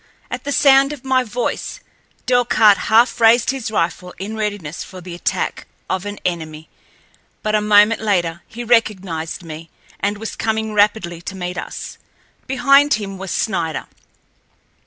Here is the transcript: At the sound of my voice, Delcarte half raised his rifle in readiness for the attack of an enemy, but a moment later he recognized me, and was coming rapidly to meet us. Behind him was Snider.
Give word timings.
At 0.31 0.45
the 0.45 0.51
sound 0.51 0.93
of 0.93 1.05
my 1.05 1.23
voice, 1.23 1.79
Delcarte 2.25 2.85
half 2.89 3.21
raised 3.21 3.51
his 3.51 3.69
rifle 3.69 4.15
in 4.17 4.35
readiness 4.35 4.83
for 4.83 4.99
the 4.99 5.13
attack 5.13 5.67
of 5.91 6.07
an 6.07 6.17
enemy, 6.25 6.69
but 7.43 7.53
a 7.53 7.61
moment 7.61 8.01
later 8.01 8.41
he 8.47 8.63
recognized 8.63 9.43
me, 9.43 9.69
and 9.99 10.17
was 10.17 10.35
coming 10.35 10.73
rapidly 10.73 11.21
to 11.21 11.35
meet 11.35 11.55
us. 11.55 11.99
Behind 12.47 12.95
him 12.95 13.19
was 13.19 13.29
Snider. 13.29 13.85